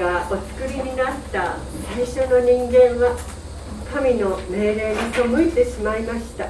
[0.00, 1.56] がお作りになった
[1.94, 3.14] 最初の人間は
[3.92, 6.46] 神の命令に背いてしまいました。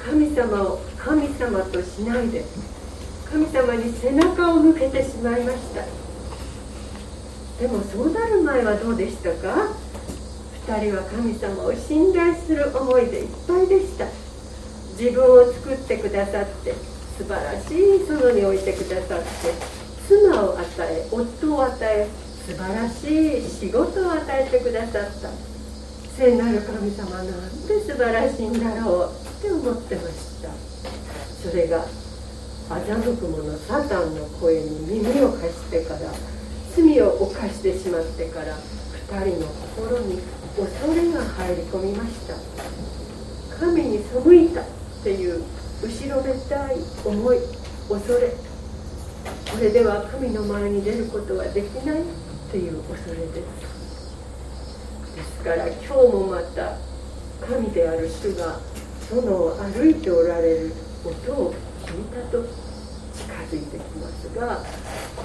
[0.00, 2.44] 神様を神様としないで
[3.30, 5.84] 神様に背中を向けてしまいました。
[7.60, 9.68] でもそうなる前はどうでしたか
[10.66, 14.06] ？2人は神様を信頼する思いでいっぱいでした。
[14.98, 16.74] 自分を作ってくださって
[17.16, 19.24] 素晴らしい園に置いてくださって
[20.08, 22.08] 妻を与え夫を与え
[22.50, 23.04] 素晴らし
[23.46, 25.30] い仕事を与えてくださった。
[26.18, 27.26] 聖なる神様なん
[27.68, 30.50] て素晴らしいんだろうって思ってました。
[31.48, 31.86] それが
[32.68, 36.00] 欺く者サタンの声に耳を貸してから
[36.74, 38.58] 罪を犯してしまってから
[39.12, 39.46] 2人の
[39.76, 40.18] 心に
[40.58, 42.34] 恐れが入り込みました。
[43.64, 44.64] 神に背いたっ
[45.04, 45.44] ていう
[45.84, 47.38] 後ろめたい思い
[47.88, 48.32] 恐れ。
[49.52, 52.02] これでは神の前に出ることはできない。
[52.50, 53.38] っていう恐れです
[55.14, 56.78] ですから今日もまた
[57.46, 58.58] 神である主が
[59.12, 60.72] 園を歩いておられる
[61.04, 61.54] 音を
[61.86, 62.42] 聞いたと
[63.14, 64.64] 近づいてきますが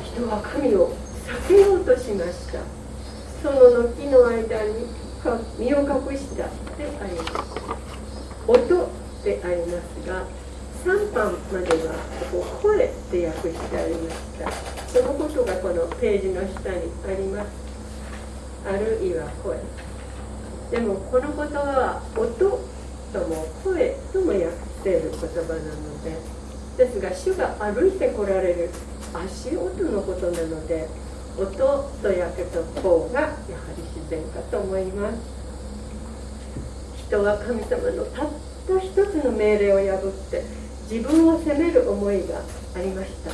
[0.04, 0.94] 人は神を
[1.26, 2.60] 避けようとしました。
[3.44, 4.86] 園の木の間に
[5.58, 6.44] 身を隠した
[6.78, 7.32] であります。
[8.46, 8.90] 音
[9.24, 10.28] でありますが
[10.86, 11.96] 3番までは
[12.32, 17.48] ここ声って訳してありましたそのことがこのページの下にあります。
[18.66, 19.58] あるいは声。
[20.72, 24.50] でもこの言葉は音とも声とも訳し
[24.84, 26.16] ている言葉なので
[26.78, 28.70] ですが主が歩いてこられる
[29.14, 30.88] 足音のことなので
[31.38, 33.34] 音と訳と方がやは
[33.76, 35.18] り自然かと思います。
[37.08, 38.30] 人は神様のたっ
[38.68, 42.42] た一つの命令を破って自分を責める思いが
[42.76, 43.32] ありました。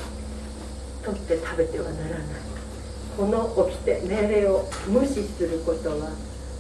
[1.04, 2.20] 取って食べてはならない。
[3.18, 6.12] この起きて命令を無視することは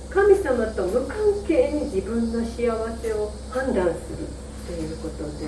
[0.09, 1.17] 神様と無関
[1.47, 2.67] 係に自分の幸
[3.01, 4.27] せを判断する
[4.67, 5.47] ということで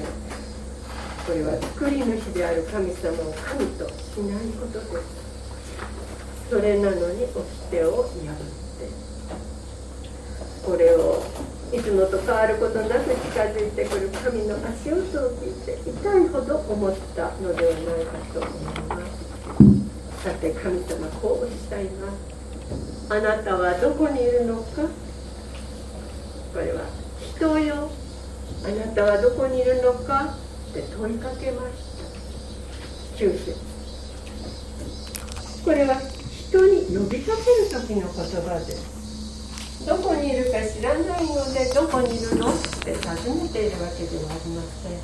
[1.27, 3.91] これは作り主である神様を神とし
[4.23, 5.23] ないことです。
[6.49, 7.25] それなのに
[7.71, 8.87] 掟を破って
[10.65, 11.21] これを
[11.73, 18.51] いつもと変わることなく近づいてくる神の足音を聞いて痛いほど思ったのではないかと思い
[18.89, 20.23] ます。
[20.23, 23.43] さて神様こうおっしゃいますあな。
[23.43, 24.83] たはどこにいるのか
[26.53, 26.85] これは
[27.19, 27.89] 人よ
[28.63, 30.37] あなたはどこにいるのか？
[30.69, 32.03] って問いかけました
[33.17, 33.57] 9節
[35.65, 37.41] これは人に呼びかけ
[37.75, 39.02] る時の言葉です。
[39.85, 44.95] どこにいるか知らないのでどこにいるのって尋ねているわけではありません。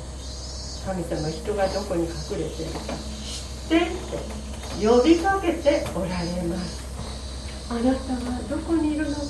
[0.80, 2.10] 神様人がどこに隠
[2.40, 3.80] れているか知ってっ
[4.80, 6.80] て呼びかけておられます。
[7.70, 9.20] あなたはどこにいるのか。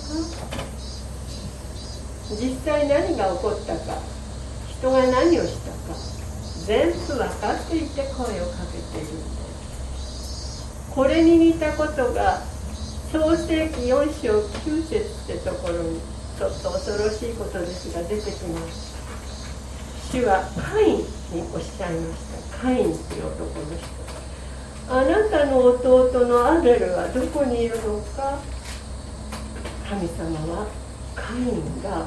[2.31, 3.99] 実際何が起こったか。
[4.69, 5.77] 人が何をしたか。
[6.65, 9.43] 全部分かっていて声をかけているんで
[9.99, 10.63] す。
[10.95, 12.41] これに似たことが
[13.13, 15.99] 創世紀4章9節ってところに
[16.39, 18.95] ちょっと恐ろしいことですが出てきます
[20.13, 21.03] 主はカインに
[21.53, 28.39] おっしゃいましたカインっていう男の人あなたの弟のアベルはどこにいるのか
[29.89, 30.69] 神様は
[31.17, 32.07] カインが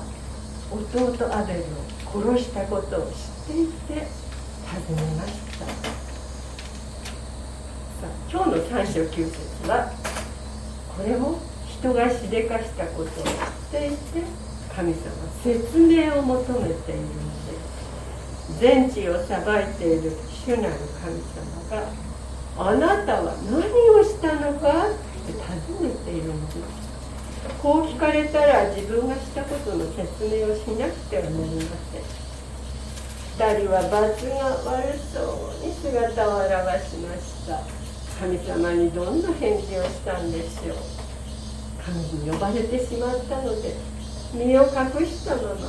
[0.72, 4.08] 弟アベルを殺したことを知っていて
[4.88, 5.74] 尋ねましたさ
[8.32, 9.92] 今日の3章9節は
[10.98, 13.32] これも人がしでかしたことを知っ
[13.72, 13.98] ていて
[14.76, 15.00] 神様
[15.44, 17.10] 説明を求めているん
[17.46, 17.54] で
[18.56, 20.12] す全地を裁いている
[20.46, 22.14] 主なる神様が
[22.56, 23.64] あなたは何
[23.98, 24.94] をしたのかっ
[25.26, 26.58] て尋ねているんです。
[27.62, 31.62] こう聞かれたら自分がしたことの説明をしなくてはなりま
[31.92, 32.04] せん。
[33.40, 34.36] 2人は罰が
[34.70, 36.54] 悪そうに姿を現
[36.88, 37.83] しました。
[38.20, 40.78] 神様にどんな返事をしたんでしょう
[41.84, 43.76] 神に呼ばれてしまったので
[44.34, 45.62] 身を隠したままだっ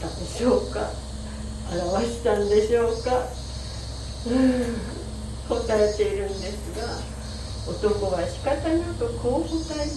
[0.00, 0.90] たでしょうか？
[1.70, 3.26] 表したんでしょうか？
[4.26, 4.78] うん
[5.48, 6.86] 答えているんですが
[7.72, 9.96] 男は仕方なくこう答えまし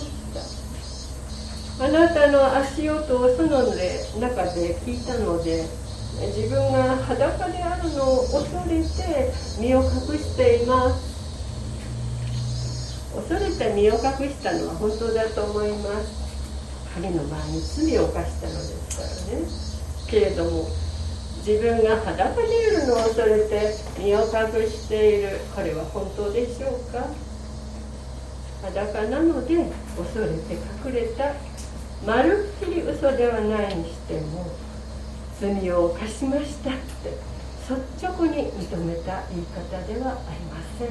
[1.77, 1.85] た。
[1.85, 3.75] あなたの足音をその中
[4.53, 5.65] で聞いたので
[6.19, 11.11] 自分が裸であるのを恐れて身を隠しています。
[13.15, 16.21] 恐れて身を隠したのは本当だと思います。
[16.93, 19.45] 彼の前に罪を犯したのですからね。
[20.09, 20.67] けれども
[21.45, 27.07] 自分が裸でいるのを恐れて身を隠しているこれは本当でしょうか？
[28.61, 29.65] 裸なので
[29.97, 30.53] 恐れて
[30.85, 31.33] 隠れた。
[32.05, 34.45] まるっきり嘘ではないにしても
[35.41, 37.17] 罪を犯しましたって
[37.67, 40.89] 率直に認めた言い方ではありません。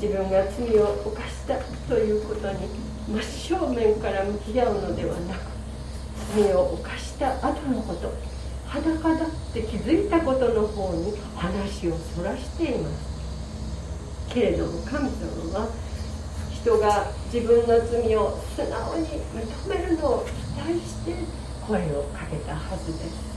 [0.00, 2.56] 自分が罪を犯したということに
[3.06, 3.22] 真
[3.58, 5.40] 正面から向き合うのではなく
[6.34, 8.10] 罪を犯した後のこと
[8.66, 13.10] 裸だって気づいたことの方に話をそらしています。
[14.32, 15.68] けれども神様は
[16.50, 21.14] 人が自分の罪を素直に認めるのを期待して
[21.66, 23.29] 声をかけたはずです。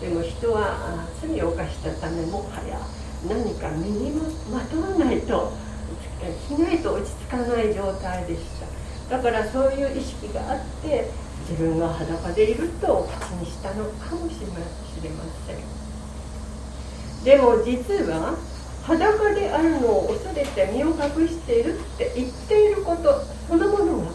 [0.00, 2.78] でも人は罪を犯したためもはや
[3.26, 4.12] 何か身に
[4.50, 5.52] まとわないと
[6.48, 8.42] しないと落ち着かない状態でし
[9.08, 9.16] た。
[9.16, 11.10] だからそういう意識があって
[11.48, 14.46] 自分が裸でいると口にしたのかもしれ
[15.10, 15.56] ません。
[17.24, 18.36] でも実は
[18.84, 24.12] 裸であるのを恐れて身を隠しているって言っていることそのものが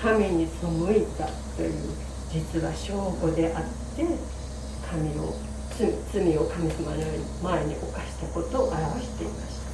[0.00, 0.66] 神に背
[0.98, 1.26] いた
[1.56, 1.72] という
[2.30, 3.62] 実は証拠であっ
[3.96, 4.04] て
[4.90, 5.34] 神を
[5.76, 7.02] 罪を神様の
[7.42, 9.64] 前に犯したことを表していました。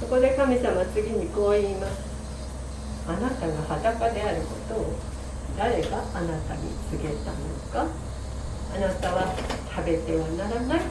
[0.00, 1.92] そこで神様次にこう言います。
[3.08, 4.94] あなたが裸であることを
[5.56, 7.36] 誰があなたに告げたの
[7.72, 7.86] か。
[8.74, 9.34] あなたは
[9.74, 10.84] 食べてはならないと。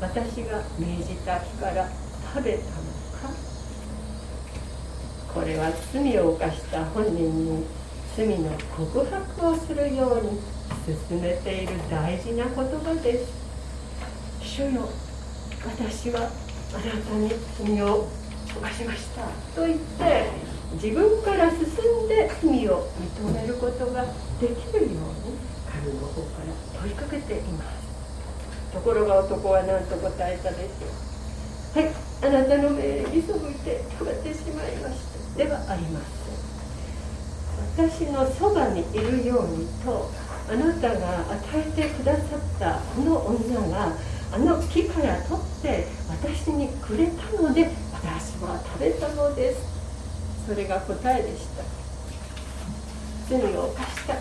[0.00, 1.88] 私が命じた日から
[2.34, 2.70] 食べたのか。
[5.34, 7.66] これは罪を犯した本人に
[8.16, 10.40] 罪の告白をするように
[11.08, 13.32] 進めている大事な言葉です
[14.42, 14.88] 主よ
[15.64, 16.30] 私は
[16.72, 18.08] あなたに罪を
[18.56, 19.22] 犯しました。
[19.54, 20.30] と言って
[20.74, 24.04] 自分から進んで罪を認めることが
[24.40, 25.36] できるように
[25.68, 28.72] 神の方から問いかけています。
[28.72, 30.64] ところが男は何と答えたで。
[30.64, 31.90] しょうはい
[32.22, 35.00] あなたの命令に背いて食べてしまいまし
[35.34, 35.38] た。
[35.38, 36.00] ではありま
[37.76, 40.10] せん私のそばにいるようにと
[40.50, 43.96] あなたが与えてくださったこの女が
[44.32, 49.62] あの木から取って私にくれたので私は食べたのです。
[50.48, 51.62] それが答えでした。
[53.28, 54.14] 罪を犯した。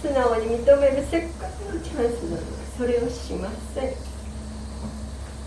[0.00, 2.46] 素直に認めるせっかくのチャンスなのに
[2.76, 3.94] それをしません。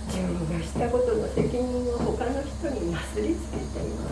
[0.07, 4.11] 自分がしたことの責任を他の人になすりつけています。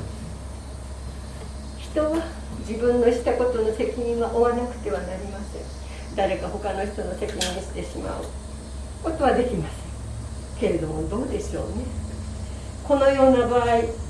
[1.92, 2.24] 人は
[2.66, 5.89] 自分のしたことの責任は負わなくてはなりません。
[6.16, 8.26] 誰か他の人の責任にしてしまう。
[9.04, 9.80] ことはできません。
[10.60, 11.86] けれどもどうでしょうね。
[12.84, 13.66] このような場合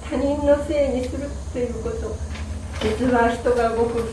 [0.09, 2.15] 他人のせいにするということ。
[2.81, 4.07] 実は人がごく普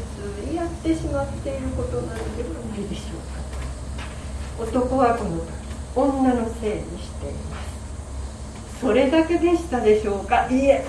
[0.44, 3.16] 通にやってしまっていることなのではないでしょ
[4.60, 4.70] うか。
[4.70, 5.46] 男はこの時
[5.94, 8.80] 女のせいにしています。
[8.80, 10.46] それだけでしたでしょうか。
[10.50, 10.84] いいえ。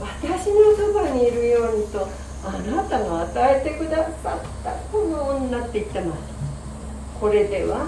[0.00, 2.08] 私のそばにいるようにと
[2.44, 6.20] あなたが与えてくださったこの女って言ってます
[7.20, 7.86] これでは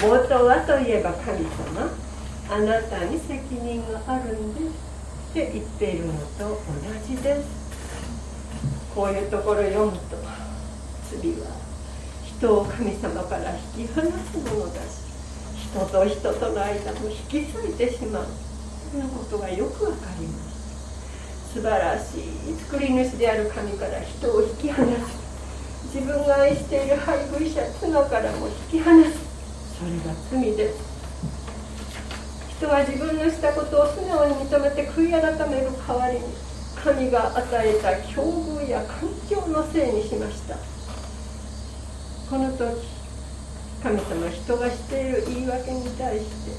[0.00, 1.90] 元はといえば神様。
[2.50, 4.66] あなたに責任があるんです
[5.30, 6.56] って言っているのと同
[7.06, 7.48] じです。
[8.94, 10.16] こういうところ読むと
[11.10, 11.56] 罪は
[12.26, 15.00] 人を神様から引き離すものだし
[15.70, 18.26] 人と人との間も引き裂いてしまう。
[18.90, 20.51] そのことがよくわかります。
[21.52, 25.22] 素晴らしい作り主である神から人を引き離す。
[25.94, 29.10] 自分が愛している配偶者妻からも引き離す。
[29.78, 30.80] それが罪です。
[32.56, 36.24] 人は自分のしたことを素直に認めて悔い改める代わりに
[36.82, 40.56] 神が与えた境遇や環境のせいにしました。
[42.30, 42.88] この時
[43.82, 46.52] 神様人がしている言い訳に対して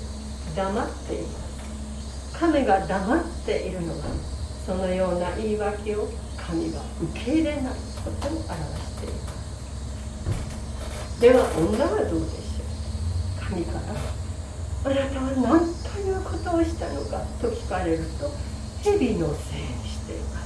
[0.56, 2.38] 黙っています。
[2.40, 4.33] 神が黙っているのは
[4.66, 7.64] そのような言い訳を神が受け入れない
[8.04, 9.16] ことを表していま
[11.14, 13.80] すでは女はどうでしょう神から
[14.86, 18.30] あなたは何ということをしたのかと聞かれると
[18.84, 20.44] 蛇のせいにしています。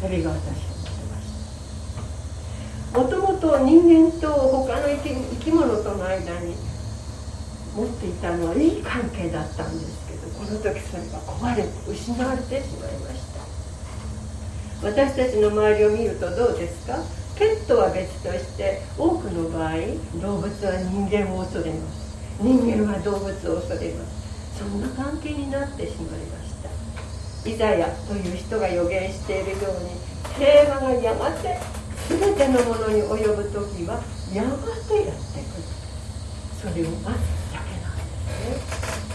[0.00, 0.74] 蛇が私
[2.94, 6.54] もともと人間と他の生き物との間に
[7.74, 10.03] 持っていたのはいい関係だったんです。
[10.44, 13.40] けどこの時それが壊れ失われてしまいました。
[14.86, 16.98] 私たちの周りを見るとどうですか？
[17.38, 19.72] ペットは別として多くの場合
[20.20, 22.14] 動物は人間を恐れます。
[22.40, 24.58] 人間は動物を恐れます。
[24.58, 26.70] そんな関係になってしまいました。
[27.48, 29.90] イザヤという人が予言しているように
[30.38, 31.58] 平和がやがて
[32.08, 34.00] 全てのものに及ぶ時は
[34.32, 35.64] やがてやってくる。
[36.60, 38.02] それを待つだけなんで
[38.56, 39.13] すね。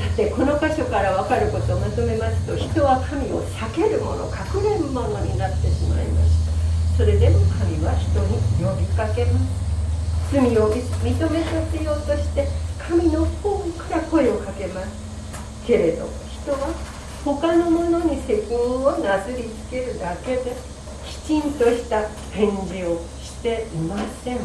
[0.00, 6.52] さてこの箇所から分かることをまとめますと人は神を避ける者隠れる者になってしまいました。
[6.96, 9.44] それでも神は人に呼びかけます。
[10.32, 14.88] 罪を認めさせようとして神の方から声をかけます。
[15.66, 16.72] けれど人は
[17.22, 20.56] 他の者に責任をなすりつけるだけで
[21.04, 24.38] きちんとした返事をしていません。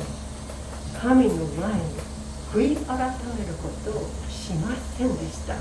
[1.00, 1.82] 神の前に
[2.52, 4.10] 悔い改めることを
[4.46, 5.56] しませんでした。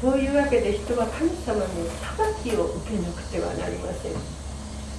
[0.00, 1.66] そういうわけで人は神様の
[2.14, 4.12] 裁きを受けなくてはなりません。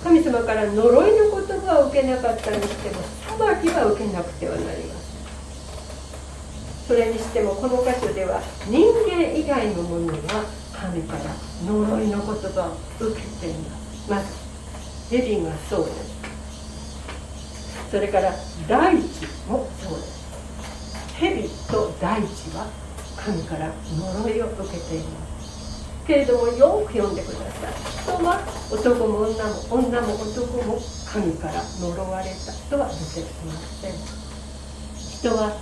[0.03, 3.01] 神様から呪いの言葉を受けなかったにしても
[3.39, 5.24] 裁きは受けなくてはなりません。
[6.86, 10.43] それにしてもこの箇所では人間以外のものは
[10.75, 11.24] 神から
[11.65, 14.12] 呪いの言葉を受けています。
[14.12, 14.27] まず
[15.15, 16.19] ヘビがそうです。
[17.89, 18.33] それから
[18.67, 20.18] 大地もそうです。
[21.19, 22.67] 蛇と大地は
[23.17, 27.73] 神から呪いを受けていますけれどもよく読んでください
[28.03, 28.39] 人は
[28.71, 33.93] 男も女も女も男も神から呪われたとは出てきません
[35.19, 35.57] 人は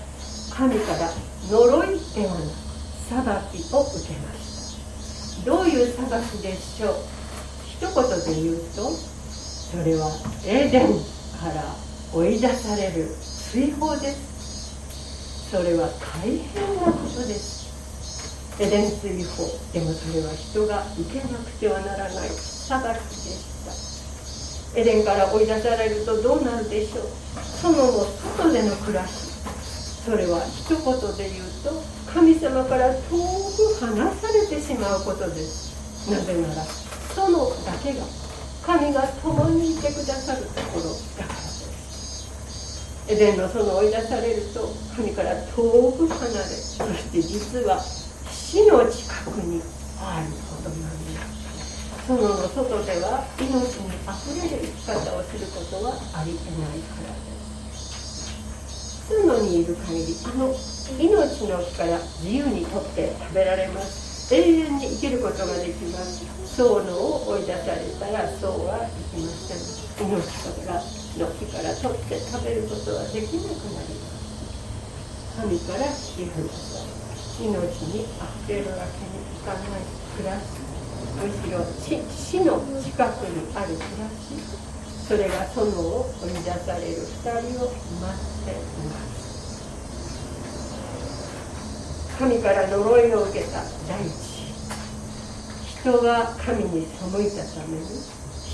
[0.53, 1.09] 神から
[1.49, 2.67] 呪いではなく
[3.07, 3.15] 裁
[3.61, 5.45] きを受けました。
[5.45, 6.95] どういう裁きでしょう。
[7.65, 10.11] 一言で言うとそれは
[10.45, 10.87] エデン
[11.39, 11.63] から
[12.13, 13.07] 追い出される
[13.51, 14.26] 追放です。
[15.49, 15.87] それは
[16.21, 17.67] 大変なことです。
[18.59, 22.29] エデン追放でもそれは人が受けなくてはならない。
[22.29, 24.79] 裁きでした。
[24.79, 27.05] エデンから追い出されるとどうなるでしょう。
[27.39, 28.05] その後
[28.37, 29.27] 外での暮らし。
[30.03, 30.77] それは一言
[31.15, 36.11] で言うと神様から遠く離されてしまうことです。
[36.11, 36.63] なぜなら
[37.15, 38.03] そのだけが
[38.65, 41.46] 神が共にいてくださるところだから。
[43.09, 49.61] エデンの園を追い出されると神から遠く離れそして実は死の近くに
[50.01, 60.53] あることなんです園の外では命にあふれる生き方をすることはありえないからです園にいる限りあの
[60.99, 66.27] 命の木から自由にとって食べられます永遠に生きることができます
[66.60, 74.27] 園を追い出されたらそうはいきません命からの木から取って食べることはできなくなります
[75.39, 76.98] 神から引き離され
[77.39, 77.55] 命
[77.88, 80.60] にあふれるわけにいかない暮らし
[81.15, 81.63] むしろ
[82.12, 84.36] 死の近くにある暮らし
[85.07, 88.60] それが園を追い出される2人を待ってい
[88.91, 89.16] ます
[92.17, 94.38] 神から呪いを受けた大地。
[95.81, 97.86] 人が神に背いたために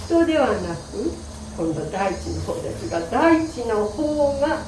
[0.06, 1.10] 人ではなく
[1.56, 4.62] 今度大地の方ですが大地の方が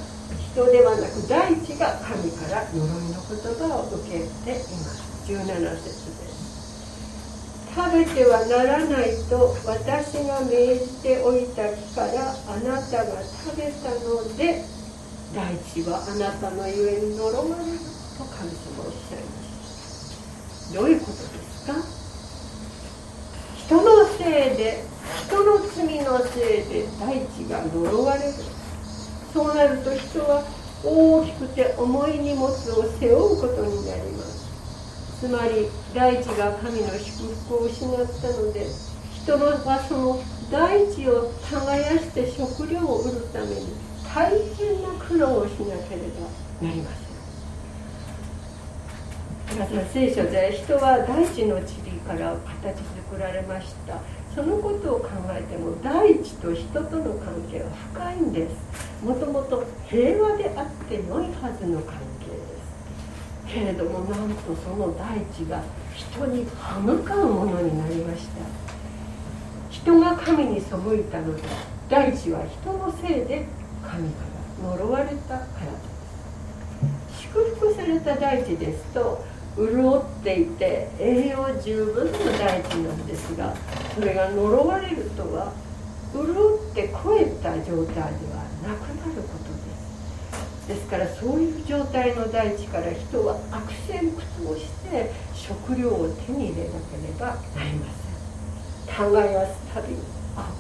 [0.54, 3.36] 人ではなく大地が神から呪いの言
[3.68, 5.04] 葉を受けています。
[5.28, 5.44] 17
[5.76, 6.46] 節です。
[7.76, 14.64] 食べてはならないと私が命じておいた木からあなたが食べたので
[15.36, 17.95] 大地はあなたのゆえに呪われる。
[18.18, 21.74] と神様おっしゃいましたどういうことですか？
[23.66, 24.84] 人のせいで
[25.28, 28.34] 人の罪のせいで大地が呪われる。
[29.34, 30.44] そうなると人は
[30.84, 32.54] 大きくて重い荷物を
[33.00, 34.46] 背負うことになります。
[35.20, 38.68] つまり大地が神の祝福を失ったので
[39.14, 43.74] 人のはその大地を耕して食料を売るために
[44.14, 46.02] 大変な苦労をしなけれ
[46.62, 47.05] ばなりません
[49.94, 51.64] 聖書で人は大地の塵
[52.06, 52.76] から形
[53.08, 54.00] 作られました。
[54.36, 59.06] そのことを考えても大地と人との関係は深いんです。
[59.06, 62.36] もともと平和であって良いはずの関係で
[63.48, 63.54] す。
[63.54, 65.64] けれどもなんとその大地が
[65.96, 68.44] 人に歯向かうものになりました。
[69.72, 71.44] 人が神に背いたので
[71.88, 73.46] 大地は人のせいで
[73.82, 74.26] 神か
[74.62, 75.48] ら呪われたからで
[77.08, 77.22] す。
[77.22, 79.24] 祝福された大地ですと
[79.58, 83.56] 潤っていて栄養十分の大地なんですが
[83.94, 85.54] それが呪われるとは
[86.14, 88.02] 潤って超えた状態で
[88.36, 90.68] はなくなることです。
[90.68, 98.96] ですからそういう状態の大地から人は悪戦苦闘して食料を手に入れなければなりません。
[98.96, 100.00] 耕すたびに
[100.36, 100.52] あ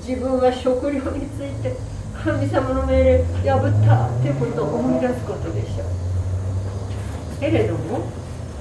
[0.00, 1.76] 自分は食料について
[2.24, 6.05] 神様の命令破ったということを思い出すことでしょう。
[7.38, 8.00] けれども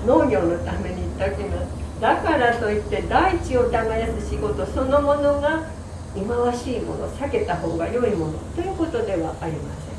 [0.05, 5.69] 農業のために言っておきますだからといって大地を耕す仕事そのものが
[6.13, 9.95] 忌まわしいもの避けた方が良いものということではありません。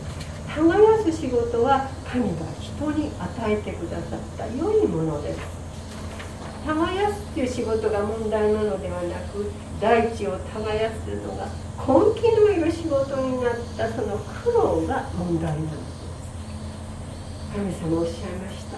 [0.64, 5.40] 耕す仕事は神が人に与えてくださった良いものです。
[6.64, 11.46] 耕すっていう仕事が問題なのではなく大地を耕すのが
[11.78, 15.66] 根気のいる仕事になったその苦労が問題なの。
[15.66, 15.95] です
[17.56, 18.76] 神様おっしゃいました。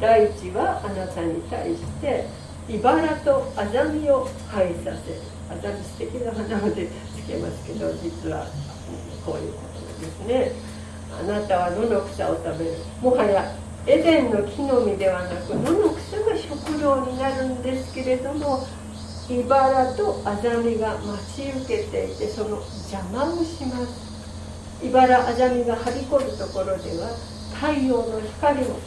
[0.00, 2.28] 大地はあなたに対して
[2.68, 5.18] 茨とアザミを生えさせる。
[5.50, 8.46] アザミ素敵な花でつけますけど実は
[9.26, 10.52] こういうことですね。
[11.18, 12.76] あなたは野の草を食べる。
[13.02, 13.52] もはや
[13.88, 18.64] エデンの木の実ではなく野の草が食料になるんですけれども
[19.28, 24.06] 茨とアザミが待ち受けていてその邪魔をします。
[24.84, 27.10] 茨アザミがはびこるところでは
[27.60, 28.78] 太陽の光も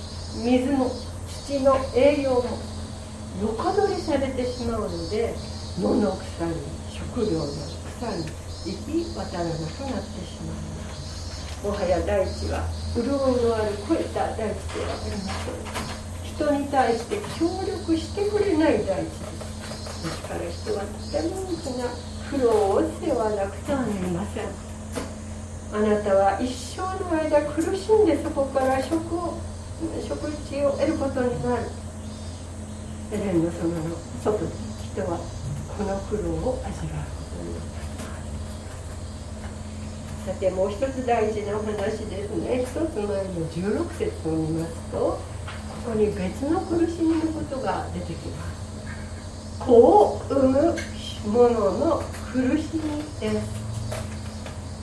[0.45, 0.91] 水も
[1.27, 2.59] 土の栄養も
[3.41, 5.33] 横取りされてしまうので
[5.81, 6.53] 野の草に
[6.88, 7.45] 食料の
[7.97, 8.25] 草に
[8.65, 11.65] 行き渡らなくなってしまいます。
[11.65, 12.63] もはや大地は
[12.95, 15.57] 潤いのある超えた大地ではありません
[16.23, 19.49] 人に対して協力してくれない大地です。
[20.03, 21.89] ですから人はとても大きな
[22.29, 24.68] 苦労を背負わなくてはなりません。
[25.71, 29.38] あなたは一生の間苦しんでそこから食を
[30.07, 31.63] 食事を得ることになる。
[33.11, 34.45] エレンの園の外で
[34.93, 37.63] 人はこの苦労を味わうことになっ
[40.25, 42.61] たさてもう一つ大事なお話ですね。
[42.61, 43.09] 一つ前の
[43.49, 45.19] 16節を見ますとこ
[45.85, 49.65] こに別の苦しみのことが出てきます。
[49.65, 50.75] 子を産む
[51.25, 53.68] ものの苦しみです。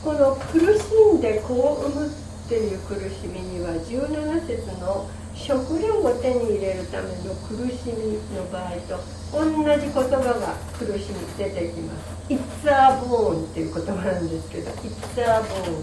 [0.06, 2.10] この苦しんで子を産むっ
[2.48, 9.02] ていう苦しみには17節の食料を手に入れるための苦しみの場合と
[9.34, 12.38] 同じ言葉が苦しみ出てきます「It's
[12.70, 15.82] a bone」っていう言葉なんですけど「It's a bone」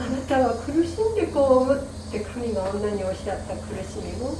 [0.00, 4.32] あなたは苦しんでこう産むって神が女におっしゃった苦しみも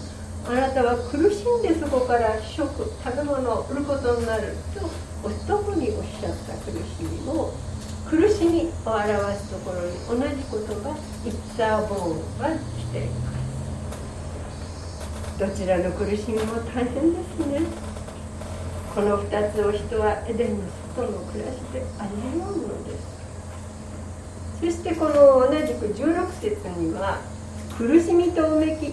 [0.49, 2.73] あなたは苦しんでそこから食
[3.05, 4.89] 食べ物を売ることになると
[5.29, 7.53] 男におっしゃった苦しみも
[8.11, 10.97] 苦しみを表すところに同じ言葉
[11.29, 13.39] 「It's a bone」は来ています
[15.39, 17.61] どちらの苦しみも大変ですね。
[18.93, 20.65] この2つを人はエデンの
[20.97, 23.07] 外の暮らしで味わうのです。
[24.59, 27.19] そしてこの同じく16節には
[27.77, 28.93] 苦しみとうめき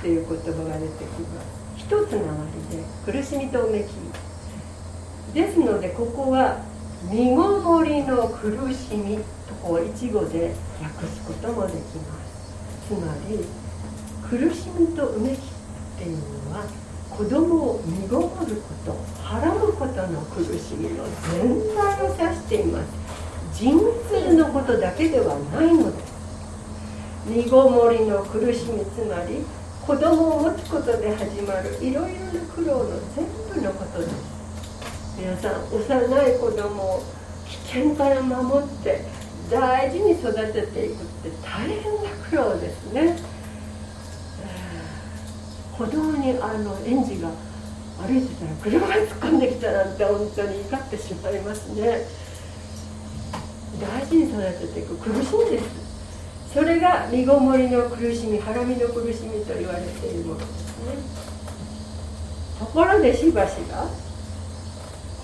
[0.00, 1.46] という言葉が出てきます。
[1.76, 2.38] 一つなが
[2.72, 3.88] りで苦しみとうめき。
[5.34, 6.71] ですのでここは
[7.10, 9.22] 身ごもりの苦しみと
[9.62, 11.82] こう一語で訳すこともできま
[12.24, 12.32] す。
[12.88, 13.44] つまり
[14.28, 15.38] 苦しみとうめきっ
[15.98, 16.64] ていうのは
[17.10, 22.86] 子供を身ごもることはらむことの苦しみの全体を指しています。
[23.52, 23.78] 人
[24.10, 26.12] 生のことだけではないのです。
[27.26, 29.44] 身ごもりの苦しみつまり
[29.86, 34.31] 子供を持つことで始まるいろいろな苦労の全部のことです。
[35.18, 37.02] 皆さん幼い子供を
[37.46, 39.04] 危険から守って
[39.50, 43.16] 大事に育てていくって大変な苦労ですね。
[45.72, 47.30] 歩道にあの園児が
[47.98, 52.06] 歩いてたら車が突っ込んできたなんて本当に怒ってしまいますね。
[53.80, 55.64] 大事に育てていく苦しいんです。
[56.54, 60.48] それが身ごもりの苦しみハラミの苦しみと言われているものです
[60.86, 60.96] ね。
[62.58, 63.88] ところでしばしば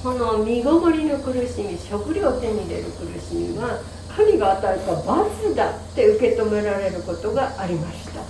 [0.03, 3.83] この身ごもりの苦しみ食料を手に入れる苦しみは
[4.15, 8.23] 神が与えた罰だって受け止められることがありました。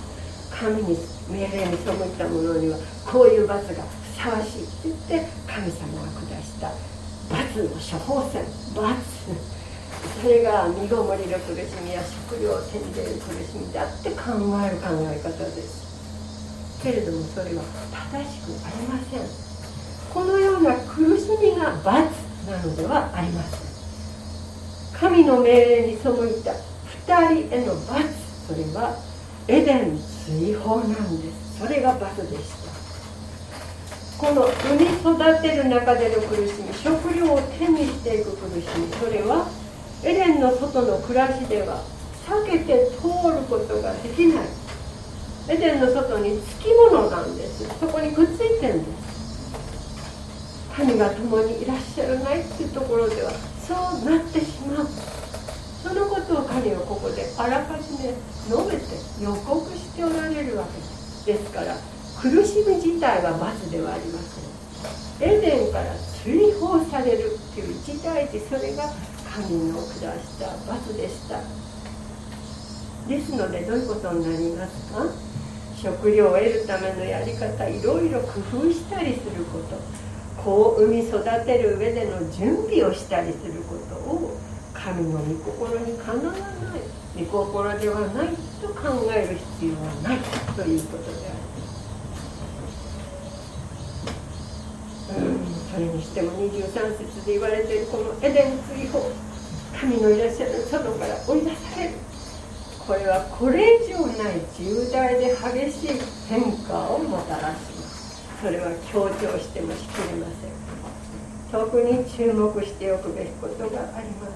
[0.49, 0.97] 神に
[1.29, 6.73] 命令に背いた者にはこういう罰がふさわしいって言って神様が下した
[7.29, 8.43] 罰の処方箋
[8.75, 8.99] 罰。
[10.21, 16.81] それが身ごもりの苦しみや食料を手に入れる苦しみだって考える考え方です。
[16.81, 17.63] けれどもそれは
[18.11, 19.48] 正しくありません。
[20.13, 22.09] このような苦しみが罰
[22.49, 23.59] なのではありません。
[24.99, 26.51] 神の命令に背いた
[27.07, 28.03] 2人への罰。
[28.47, 28.97] それは
[29.47, 31.59] エデン追放なんです。
[31.59, 32.69] それが罰でした。
[34.17, 39.47] この産み育てる中での苦しみ食料を手にしていく苦しみそれは
[40.03, 41.81] エレンの外の暮らしでは
[42.27, 44.45] 避けて通ることができない。
[45.49, 47.63] エデンの外につきものなんです。
[47.79, 49.08] そこにくっついてるんです。
[50.79, 53.31] 神が共にいらっしゃらないっていうところでは
[53.67, 54.87] そうなってしまう。
[55.83, 58.15] そのことを神はここであらかじめ
[58.47, 61.75] 述べて予告しておられるわけですですから
[62.21, 64.47] 苦しみ自体は罰ではありません。
[65.19, 65.91] エデンから
[66.23, 68.87] 追放されるっていう一大事それが
[69.35, 71.43] 神の下した罰でした。
[73.07, 75.03] ですのでどういうことになりますか？
[75.75, 79.98] 食料を得るためのやり方いろいろ工夫したりすること。
[80.43, 84.37] 子を産み育てる上での準備をしたりすることを
[84.73, 88.27] 神の御心にかなわない御心ではない
[88.61, 90.19] と考える必要はない
[90.55, 91.39] ということである。
[95.09, 99.11] うんそれにしても23節で言われているこのエデン追放
[99.79, 101.93] 神のいらっしゃる外から追い出される
[102.85, 107.78] これはこれ以上ない重大で激しい変化をもたらします
[108.41, 110.51] それは強調してもしきれません。
[111.51, 114.33] 特に注目しておくべきことがあります。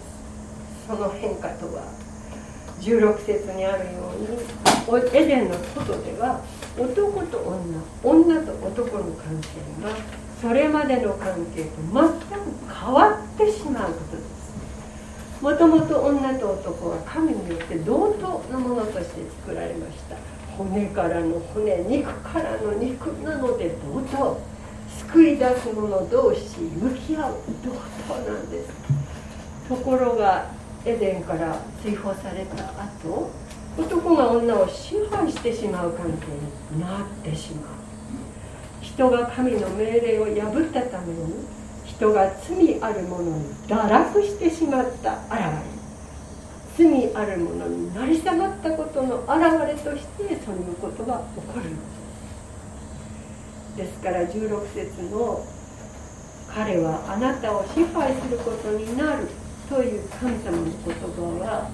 [0.88, 1.84] その変化とは
[2.82, 6.42] 16節にあるようにエデンの外では
[6.78, 9.48] 男と女女と男の関係
[9.82, 9.96] が
[10.42, 14.34] それまでの関係と全く変わってしまうことです。
[15.42, 20.33] もともと女と男は神によって同等のものとして作られました。
[20.58, 24.39] 骨からの骨肉からの肉なので同等
[25.12, 27.72] 救い出す者同士向き合う同
[28.13, 28.70] 等なんです。
[29.68, 30.52] ところが
[30.86, 33.32] エデンから追放された後
[33.78, 36.28] 男が女を支配してしまう関係
[36.76, 37.66] になってしまう。
[38.82, 41.46] 人が神の命令を破ったために
[41.86, 45.83] 人が罪あるものに堕落してしまった現れ。
[46.77, 49.29] 罪あるものになり下がったことの現
[49.67, 51.75] れとしてそういうことが起こるの
[53.75, 53.88] です。
[53.88, 55.43] ですから16節の
[56.53, 59.27] 「彼はあなたを支配することになる」
[59.69, 60.73] という神様の言
[61.39, 61.69] 葉は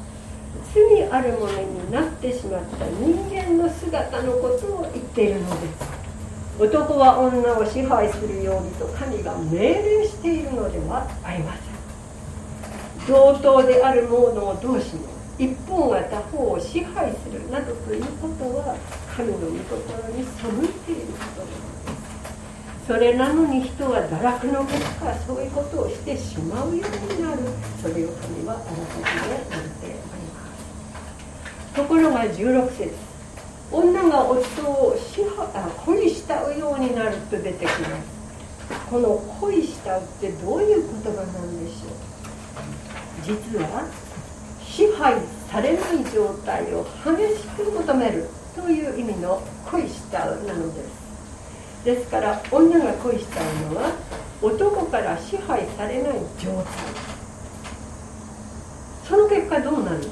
[0.73, 5.99] 罪あるものになってしまった人間の姿のことを言っているのです。
[6.59, 11.68] 男は女を支配するようにと神が命令しているのではありません。
[13.09, 15.01] 同等である者同士の
[15.39, 18.77] 一方が他方を支配するなどということは
[19.17, 21.41] 神の御心に背いていること。
[21.41, 21.69] で
[22.85, 27.39] それなのに人は堕落の結果そういうことをしてしまうようになる
[27.81, 29.95] それを神はあらかじめ言っており
[30.33, 30.45] ま
[31.71, 31.75] す。
[31.75, 32.93] ところが16節。
[33.71, 35.47] 女が夫を支配
[35.85, 38.19] 恋慕うようになると出てきます。
[38.89, 42.18] この恋慕うってどういう言葉なんでしょう。
[43.23, 43.87] 実は
[44.61, 45.15] 支配
[45.51, 51.09] されない状態を激しく求めるという意味の恋慕うなのです。
[51.83, 53.91] ですから女が恋慕うのは
[54.41, 56.65] 男から支配されない状態
[59.07, 60.11] その結果どうなるでし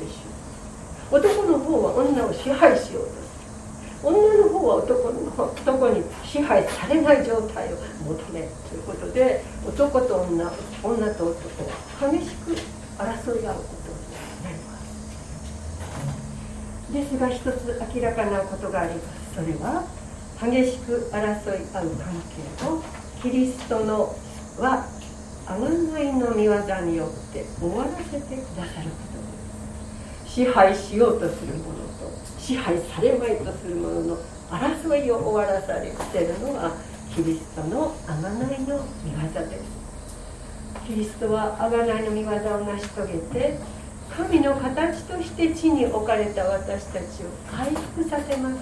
[1.11, 3.21] ょう男の方は女を支配しようとす
[4.03, 10.51] る女の方は男の男に支配されない状態を求めるということで男と女
[10.83, 11.63] 女と男
[12.03, 13.99] は激しく争い合うことに
[14.43, 14.81] なります
[16.93, 19.35] ですが一つ明らかなことがあります。
[19.35, 19.85] それは
[20.41, 22.21] 激しく争い合う関
[22.57, 22.81] 係を
[23.21, 24.15] キリストの
[24.57, 24.87] は
[25.45, 26.55] 贖いの御業
[26.85, 29.19] によって終わらせてくださること。
[30.25, 31.77] です支配しようとする者
[32.39, 34.17] 支配されまいとする者の
[34.49, 36.71] 争いを終わらされているのは
[37.13, 38.87] キリストの贖いの御業
[39.49, 39.76] です。
[40.87, 43.59] キリストは贖いの御業を成し遂げて
[44.15, 48.57] 神の形として地に置かれた私たちを回復させます。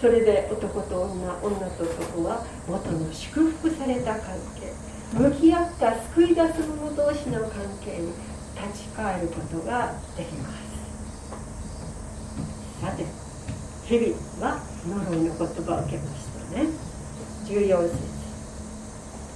[0.00, 4.74] それで男と女女と男は元の祝福された関係。
[5.14, 8.08] 向き合った救い出す者同士の関係に
[8.58, 10.56] 立ち返ることができます。
[12.82, 13.06] さて
[13.86, 16.66] 蛇は呪いの言葉を受けましたね。
[17.46, 18.15] 14節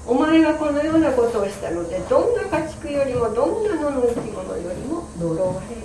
[0.06, 5.82] お前がこのようなことをしたのでどんな家畜よりもどんな野の生き物よりも呪われる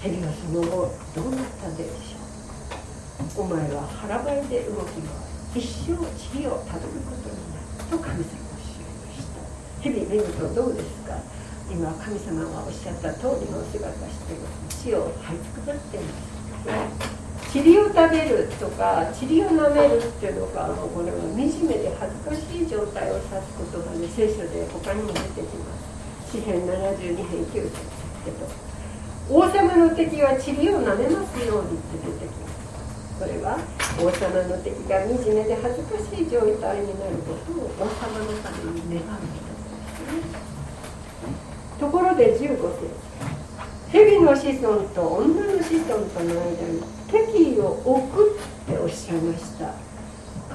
[0.00, 2.18] 蛇はその後どうなったでしょ
[3.40, 3.42] う。
[3.42, 5.12] お前は腹ばいで動き回
[5.54, 7.90] り一生地を食べることになる。
[7.90, 9.40] と神様おっしゃいました。
[9.82, 11.20] 蛇見るとどうですか？
[11.70, 14.34] 今神様がおっしゃった通りの姿して
[14.90, 16.06] 地を這いつくばっていま
[17.06, 17.19] す。
[17.48, 25.90] 塵を食べるとか塵を舐めるっていうのがもうこれは惨めで恥ずかしい状態を指す言葉で聖書で他にも出てきます。
[26.30, 27.74] 詩編72編9節
[28.24, 28.46] けど
[29.28, 32.60] 王様の敵は塵を舐めますようにって出てきます。
[33.18, 33.58] これは
[33.98, 40.22] 王様の敵が惨めで恥ずかしい状態になることを王様のために願うことですね。
[41.80, 43.10] ところで15節。
[43.90, 49.74] 蛇の子孫と女の子孫との間に敵意を置くっておっしゃいました。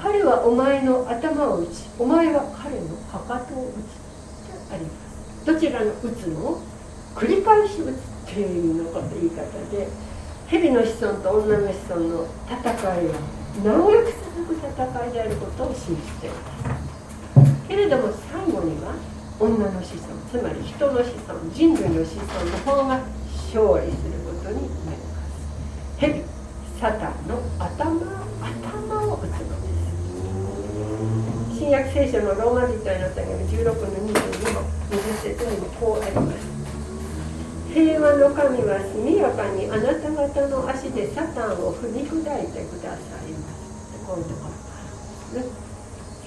[0.00, 5.44] 彼はお前の頭を打ちお前は彼のかかとを打つあります。
[5.46, 6.60] どちらの打つの？
[7.14, 9.88] 繰り返し打つっていう意味のこと言い方で
[10.46, 13.14] 蛇の子孫と女の子孫の戦いは
[13.64, 16.36] 長く続く戦いであることを信じていま
[16.74, 17.68] す。
[17.68, 18.94] けれども最後には
[19.40, 23.00] 女の子孫つまり人の子孫人類の子孫の方が
[23.52, 25.98] 勝利することになります。
[25.98, 26.35] 蛇。
[26.78, 27.88] サタンの頭
[28.36, 29.72] 頭を打つので
[31.56, 31.56] す。
[31.56, 33.72] 新約聖書のローマ人への手紙16の
[34.12, 34.60] 22も
[34.92, 36.36] 20節にもこうあります。
[37.72, 44.04] 平和の神は速やかにあなた方の足でサタンを踏み砕いてくださいます。
[44.06, 45.00] こういうところがあるん
[45.32, 45.48] ですね。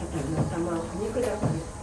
[0.02, 1.79] サタンの頭を踏み砕かれる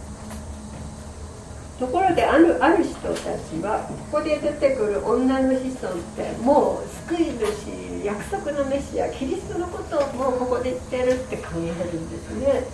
[1.79, 12.65] ところであるある人たちはここで出てくる女の子孫ってもう救い主約束のメシアキリストのことをもうここで言ってるって考えるんですね、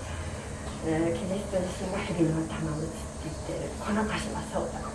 [0.87, 3.71] えー、キリスト自身が蛇の頭を打つって言ってる。
[3.79, 4.87] この箇所はそうだと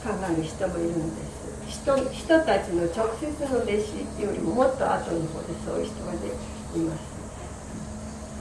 [0.00, 1.42] 考える人もいるんです。
[1.68, 7.00] 人人たちの直接の弟子よりももっと後の方でそういう人がでいます、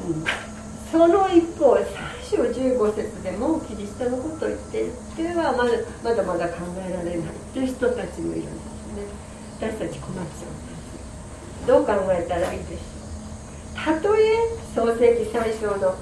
[0.07, 0.50] うん。
[0.91, 5.71] その一方最初15節でもキリストのことを言っているっていうのはまだ
[6.03, 9.31] まだまだ考えられないという人たちもいるんですね。
[9.61, 10.73] 私たち困っちゃうんで
[11.63, 12.81] すどう考えたらいいでしょう
[13.75, 15.95] たとえ創世記3章の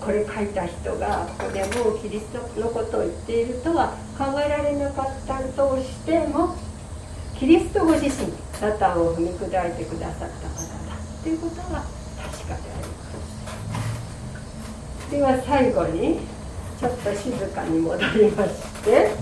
[0.00, 6.56] これ書いた人がここでもうキリストのことを言っているとは考えられなかったとしても
[7.38, 10.54] キリストご自身サタンを踏み砕いてくださった方
[10.86, 11.84] だということは
[12.22, 13.16] 確かであります
[15.10, 16.18] では最後に
[16.80, 19.14] ちょっと静かに戻りまして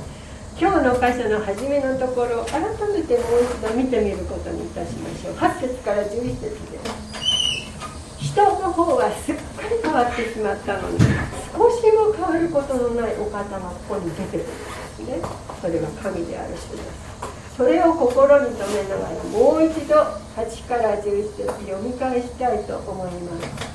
[0.58, 5.34] 今日の箇所の初めのところ改めてもう一度見てみることにいたしましょう。
[5.34, 10.98] 8節から11節です人の方はすっかり変わってしまったのに
[11.52, 14.52] 少しも変わることのないお方がここに出てくるんで
[14.96, 15.20] すね。
[15.60, 17.56] それは神である人です。
[17.56, 19.94] それを心に留めながらもう一度
[20.34, 23.73] 8から11節読み返したいと思います。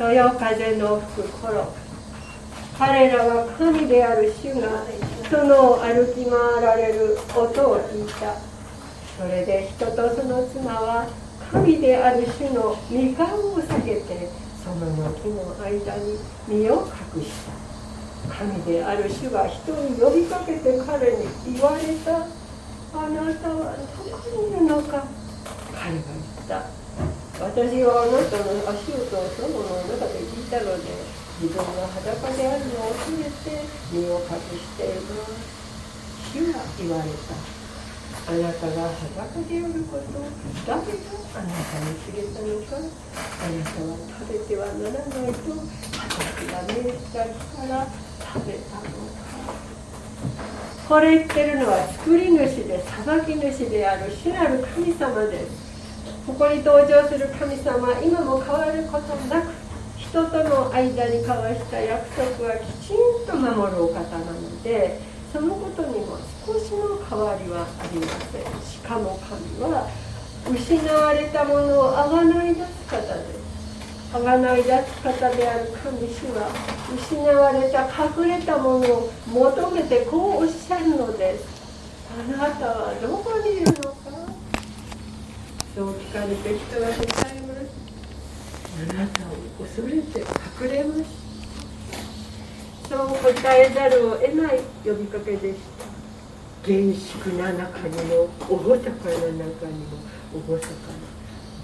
[0.00, 1.74] そよ風の吹く頃
[2.78, 4.86] 彼らは神である主が
[5.28, 8.32] その歩き回られる音を聞いた。
[9.18, 11.06] それで人とその妻は
[11.52, 14.30] 神である主の御顔を避けて
[14.64, 16.16] その軒の間に
[16.48, 17.52] 身を隠した。
[18.34, 22.24] 神である主が人に呼びかけて彼に言われた。
[22.96, 25.04] あなたはどこにいるのか。
[25.74, 26.79] 彼が言った。
[27.40, 27.56] 私
[27.88, 30.92] はあなたの足音をその中で聞いたので
[31.40, 35.08] 自分が裸であるのを忘れて身を隠している
[36.36, 37.32] 主は言われた。
[38.28, 42.76] あなたが裸であることだけがあなたに告げたのか。
[42.76, 47.88] あなたは食べてはならないと私が命じた日から
[48.20, 49.16] 食べたのか。
[50.90, 55.69] これ言ってるのは作り主で裁き主である主なる神様です。
[56.30, 59.48] ここに登場する神様今も変わることなく
[59.98, 65.00] 人との間に交わした約束はきちんと守るお方なので
[65.32, 68.42] そのことにも少しの変わりはありません。
[68.62, 69.90] しかも神は
[70.48, 76.48] 失われたものをあがない出す方ですあがない出す方である神主は
[76.96, 81.60] 失われた隠れたものを求めてこうおっしゃるのです。
[82.10, 83.99] あなたはどこにいるのか
[85.74, 86.98] そう聞かれて人は答
[87.30, 87.60] えます。
[88.80, 89.30] あなたを
[89.64, 91.04] 恐れて隠れます。
[92.88, 95.86] そう答えざるを得ない呼びかけでした。
[96.66, 99.96] 厳粛な中にも厳かな中にも
[100.32, 100.70] 厳かな。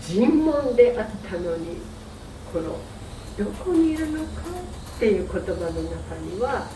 [0.02, 1.78] 尋問であったのに
[2.52, 2.78] この
[3.36, 4.26] どこにいるのか
[4.96, 6.68] っていう言葉の中には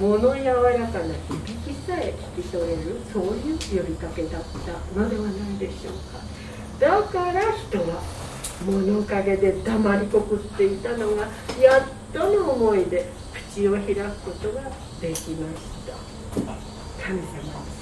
[0.00, 0.52] 物柔ら
[0.88, 6.37] かな響きさえ聞き取れるそういう呼びかけだったのではないでしょうか。
[6.78, 8.02] だから人は
[8.64, 11.22] 物陰で黙りこくっていたのが
[11.60, 13.10] やっとの思いで
[13.52, 14.62] 口を開くことが
[15.00, 15.96] できました。
[17.04, 17.26] 神様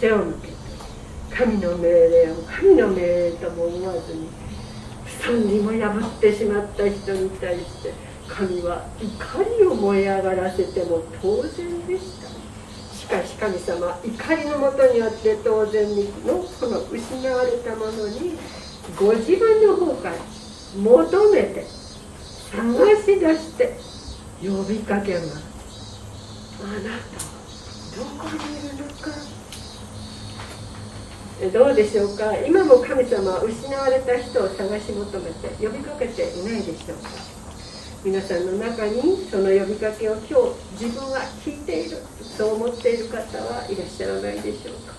[0.01, 0.55] 背を向けて
[1.31, 4.29] 神の命令を神の命令とも思わずに
[5.21, 7.93] 布団にも破ってしまった人に対して
[8.29, 12.29] 神は怒りを燃え上がらせても当然でした。
[12.97, 18.37] しかし神様怒りのもとによって当然にのこの失われたものに
[18.95, 20.17] ご自分の方から
[20.77, 21.65] 求めて
[22.53, 22.63] 探
[23.03, 23.77] し出して
[24.41, 26.01] 呼びかけます。
[26.63, 27.35] あなたは
[27.97, 29.11] どこにいるのか。
[31.53, 32.35] どうでしょうか？
[32.47, 37.11] 今も神様は失われた人を探し求めて呼びかけていないでしょうか？
[38.05, 40.23] 皆さんの中にその呼びかけを今
[40.79, 41.99] 日自分は聞いている。
[42.37, 44.95] そう思っている方はいらっしゃらないでしょうか？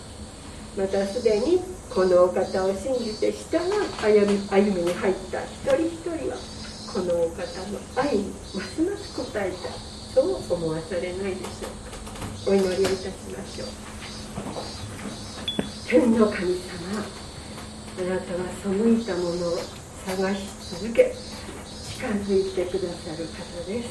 [0.78, 1.60] またすでに
[1.90, 3.62] このお方を信じて従う
[3.98, 6.38] 歩み歩みに入った一人一人は
[6.94, 7.42] このお方
[7.74, 9.74] の愛にますます応えた
[10.14, 12.52] そう思わされないでしょうか。
[12.52, 13.68] お祈りをいたしましょう。
[15.90, 17.02] 天の神様
[17.98, 19.58] あなたは背いたものを
[20.06, 20.42] 探し
[20.80, 21.16] 続け
[21.98, 23.90] 近づいてくださる方です。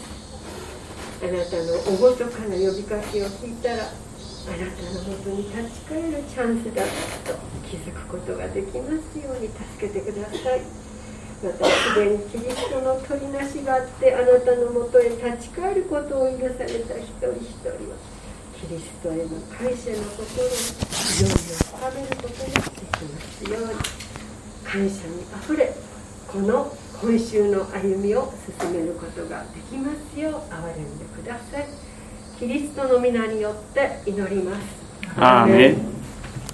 [1.21, 1.73] あなたの
[2.17, 3.91] 厳かな呼びかけを聞いたら
[4.47, 6.83] あなたのもとに立ち返るチャンスだ
[7.27, 7.35] と
[7.69, 10.63] 気づくことができますように助けてください。
[11.43, 17.69] またすでにキリストの取りなしがあってあなたのもとへ立ち返ることを許された一人一人。
[17.91, 17.97] は
[18.57, 21.37] キリストへの感謝の心をいよいよ
[21.77, 24.07] 深めることができますように。
[24.65, 25.75] 感謝にあふれ
[26.27, 31.69] この今週の歩みを進めることができますよう憐れんでください。
[32.39, 34.63] キリストの皆によって祈ります。
[35.17, 35.96] アーメン